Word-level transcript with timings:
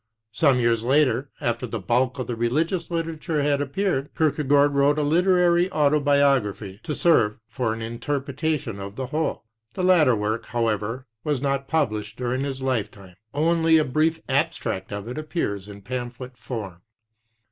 Some 0.31 0.57
years 0.59 0.81
later, 0.81 1.29
after 1.39 1.67
the 1.67 1.77
bulk 1.77 2.17
of 2.17 2.25
the 2.25 2.35
religious 2.35 2.89
literature 2.89 3.43
had 3.43 3.61
appeared, 3.61 4.09
Kierke 4.15 4.47
gaard 4.47 4.71
wrote 4.73 4.97
a 4.97 5.03
literary 5.03 5.71
autobiography 5.71 6.79
to 6.81 6.95
serve 6.95 7.37
for 7.47 7.75
ah 7.75 7.77
interpre 7.77 8.33
tation 8.33 8.79
of 8.79 8.95
the 8.95 9.05
whole. 9.05 9.43
The 9.75 9.83
latter 9.83 10.15
work, 10.15 10.47
however, 10.47 11.05
was 11.23 11.39
not 11.39 11.67
published 11.67 12.17
during 12.17 12.43
his 12.43 12.63
lifetime, 12.63 13.15
only 13.35 13.77
a 13.77 13.85
brief 13.85 14.19
abstract 14.27 14.91
of 14.91 15.07
it 15.07 15.19
appear 15.19 15.55
ing 15.55 15.61
in 15.67 15.81
pamphlet 15.83 16.35
form. 16.35 16.81